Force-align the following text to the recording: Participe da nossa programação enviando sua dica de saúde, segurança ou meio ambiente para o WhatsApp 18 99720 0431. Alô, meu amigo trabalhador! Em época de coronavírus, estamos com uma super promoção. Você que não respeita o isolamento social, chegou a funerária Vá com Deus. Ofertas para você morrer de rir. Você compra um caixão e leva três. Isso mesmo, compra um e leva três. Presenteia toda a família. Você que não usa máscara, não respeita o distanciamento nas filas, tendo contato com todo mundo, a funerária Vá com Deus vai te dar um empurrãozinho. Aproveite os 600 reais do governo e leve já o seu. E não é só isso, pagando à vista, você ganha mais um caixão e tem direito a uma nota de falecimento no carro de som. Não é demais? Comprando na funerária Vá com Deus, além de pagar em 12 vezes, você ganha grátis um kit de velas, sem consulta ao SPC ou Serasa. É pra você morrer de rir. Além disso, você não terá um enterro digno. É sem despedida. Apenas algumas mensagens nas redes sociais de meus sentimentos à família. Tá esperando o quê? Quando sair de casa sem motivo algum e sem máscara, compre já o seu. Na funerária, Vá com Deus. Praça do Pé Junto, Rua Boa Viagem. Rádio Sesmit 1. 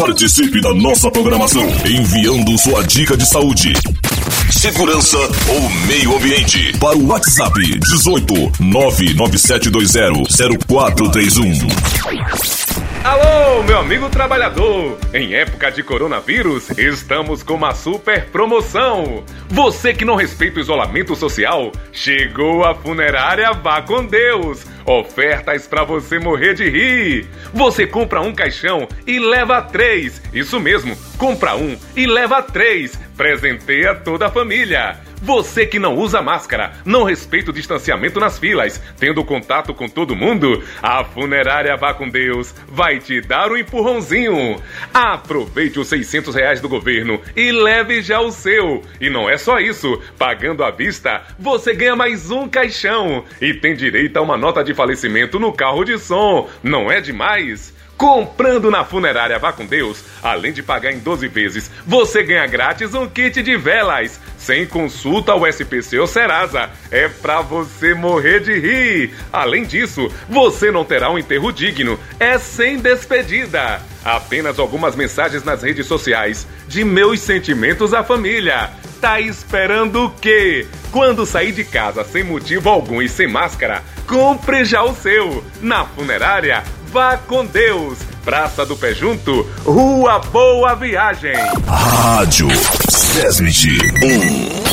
Participe 0.00 0.62
da 0.62 0.72
nossa 0.72 1.10
programação 1.10 1.62
enviando 1.84 2.56
sua 2.56 2.82
dica 2.82 3.18
de 3.18 3.26
saúde, 3.26 3.74
segurança 4.50 5.18
ou 5.18 5.68
meio 5.86 6.16
ambiente 6.16 6.72
para 6.78 6.96
o 6.96 7.08
WhatsApp 7.08 7.60
18 7.78 8.52
99720 8.60 10.66
0431. 10.66 11.52
Alô, 13.04 13.62
meu 13.62 13.78
amigo 13.78 14.08
trabalhador! 14.08 14.98
Em 15.12 15.34
época 15.34 15.70
de 15.70 15.82
coronavírus, 15.82 16.70
estamos 16.78 17.42
com 17.42 17.54
uma 17.54 17.74
super 17.74 18.26
promoção. 18.26 19.22
Você 19.48 19.92
que 19.92 20.04
não 20.04 20.16
respeita 20.16 20.58
o 20.58 20.62
isolamento 20.62 21.14
social, 21.14 21.70
chegou 21.92 22.64
a 22.64 22.74
funerária 22.74 23.52
Vá 23.52 23.82
com 23.82 24.04
Deus. 24.04 24.64
Ofertas 24.90 25.68
para 25.68 25.84
você 25.84 26.18
morrer 26.18 26.52
de 26.52 26.68
rir. 26.68 27.28
Você 27.54 27.86
compra 27.86 28.20
um 28.20 28.34
caixão 28.34 28.88
e 29.06 29.20
leva 29.20 29.62
três. 29.62 30.20
Isso 30.34 30.58
mesmo, 30.58 30.96
compra 31.16 31.54
um 31.54 31.78
e 31.94 32.06
leva 32.06 32.42
três. 32.42 32.98
Presenteia 33.16 33.94
toda 33.94 34.26
a 34.26 34.30
família. 34.30 34.98
Você 35.22 35.66
que 35.66 35.78
não 35.78 35.96
usa 35.96 36.22
máscara, 36.22 36.72
não 36.82 37.04
respeita 37.04 37.50
o 37.50 37.54
distanciamento 37.54 38.18
nas 38.18 38.38
filas, 38.38 38.82
tendo 38.98 39.22
contato 39.22 39.74
com 39.74 39.86
todo 39.86 40.16
mundo, 40.16 40.64
a 40.82 41.04
funerária 41.04 41.76
Vá 41.76 41.92
com 41.92 42.08
Deus 42.08 42.54
vai 42.66 42.98
te 42.98 43.20
dar 43.20 43.52
um 43.52 43.56
empurrãozinho. 43.56 44.60
Aproveite 44.94 45.78
os 45.78 45.88
600 45.88 46.34
reais 46.34 46.60
do 46.62 46.70
governo 46.70 47.20
e 47.36 47.52
leve 47.52 48.00
já 48.00 48.18
o 48.18 48.32
seu. 48.32 48.82
E 48.98 49.10
não 49.10 49.28
é 49.28 49.36
só 49.36 49.60
isso, 49.60 50.00
pagando 50.16 50.64
à 50.64 50.70
vista, 50.70 51.22
você 51.38 51.74
ganha 51.74 51.94
mais 51.94 52.30
um 52.30 52.48
caixão 52.48 53.22
e 53.42 53.52
tem 53.52 53.74
direito 53.74 54.16
a 54.16 54.22
uma 54.22 54.38
nota 54.38 54.64
de 54.64 54.72
falecimento 54.80 55.38
no 55.38 55.52
carro 55.52 55.84
de 55.84 55.98
som. 55.98 56.48
Não 56.62 56.90
é 56.90 57.02
demais? 57.02 57.74
Comprando 57.98 58.70
na 58.70 58.82
funerária 58.82 59.38
Vá 59.38 59.52
com 59.52 59.66
Deus, 59.66 60.02
além 60.22 60.54
de 60.54 60.62
pagar 60.62 60.90
em 60.90 60.98
12 60.98 61.28
vezes, 61.28 61.70
você 61.86 62.22
ganha 62.22 62.46
grátis 62.46 62.94
um 62.94 63.06
kit 63.06 63.42
de 63.42 63.58
velas, 63.58 64.18
sem 64.38 64.64
consulta 64.64 65.32
ao 65.32 65.46
SPC 65.46 65.98
ou 65.98 66.06
Serasa. 66.06 66.70
É 66.90 67.08
pra 67.08 67.42
você 67.42 67.92
morrer 67.92 68.40
de 68.40 68.58
rir. 68.58 69.14
Além 69.30 69.64
disso, 69.64 70.10
você 70.30 70.70
não 70.70 70.82
terá 70.82 71.10
um 71.10 71.18
enterro 71.18 71.52
digno. 71.52 72.00
É 72.18 72.38
sem 72.38 72.78
despedida. 72.78 73.82
Apenas 74.02 74.58
algumas 74.58 74.96
mensagens 74.96 75.44
nas 75.44 75.62
redes 75.62 75.84
sociais 75.84 76.46
de 76.66 76.82
meus 76.84 77.20
sentimentos 77.20 77.92
à 77.92 78.02
família. 78.02 78.70
Tá 79.00 79.18
esperando 79.18 80.04
o 80.04 80.10
quê? 80.10 80.66
Quando 80.92 81.24
sair 81.24 81.52
de 81.52 81.64
casa 81.64 82.04
sem 82.04 82.22
motivo 82.22 82.68
algum 82.68 83.00
e 83.00 83.08
sem 83.08 83.26
máscara, 83.26 83.82
compre 84.06 84.64
já 84.64 84.82
o 84.82 84.94
seu. 84.94 85.42
Na 85.62 85.84
funerária, 85.86 86.62
Vá 86.92 87.16
com 87.16 87.46
Deus. 87.46 87.98
Praça 88.24 88.66
do 88.66 88.76
Pé 88.76 88.92
Junto, 88.92 89.42
Rua 89.64 90.18
Boa 90.18 90.74
Viagem. 90.74 91.36
Rádio 91.66 92.48
Sesmit 92.88 93.78
1. 94.02 94.69